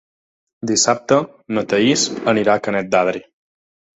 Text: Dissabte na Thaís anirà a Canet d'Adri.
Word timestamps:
Dissabte 0.69 1.19
na 1.57 1.63
Thaís 1.73 2.05
anirà 2.35 2.57
a 2.57 2.63
Canet 2.69 2.89
d'Adri. 2.97 3.25